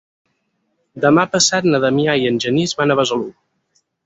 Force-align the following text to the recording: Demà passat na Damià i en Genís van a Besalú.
Demà 1.03 1.25
passat 1.33 1.67
na 1.73 1.83
Damià 1.85 2.17
i 2.23 2.27
en 2.31 2.41
Genís 2.47 2.75
van 2.81 2.97
a 2.97 2.97
Besalú. 3.03 3.31